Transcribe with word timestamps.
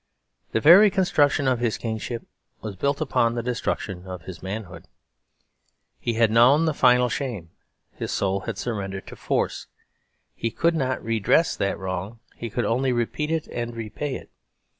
The 0.51 0.59
very 0.59 0.89
construction 0.89 1.47
of 1.47 1.59
his 1.59 1.77
kingship 1.77 2.23
was 2.61 2.75
built 2.75 3.01
upon 3.01 3.35
the 3.35 3.43
destruction 3.43 4.07
of 4.07 4.23
his 4.23 4.41
manhood. 4.41 4.87
He 5.99 6.13
had 6.15 6.31
known 6.31 6.65
the 6.65 6.73
final 6.73 7.07
shame; 7.07 7.51
his 7.91 8.11
soul 8.11 8.39
had 8.39 8.57
surrendered 8.57 9.05
to 9.05 9.15
force. 9.15 9.67
He 10.33 10.49
could 10.49 10.73
not 10.73 11.03
redress 11.03 11.55
that 11.55 11.77
wrong; 11.77 12.19
he 12.35 12.49
could 12.49 12.65
only 12.65 12.91
repeat 12.91 13.29
it 13.29 13.45
and 13.49 13.75
repay 13.75 14.15
it. 14.15 14.31